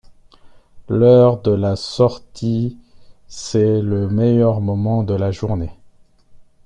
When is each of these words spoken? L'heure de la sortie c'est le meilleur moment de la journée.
L'heure 0.89 1.43
de 1.43 1.51
la 1.51 1.75
sortie 1.75 2.75
c'est 3.27 3.83
le 3.83 4.09
meilleur 4.09 4.59
moment 4.59 5.03
de 5.03 5.13
la 5.13 5.29
journée. 5.29 5.73